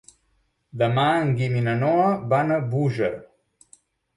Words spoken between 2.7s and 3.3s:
Búger.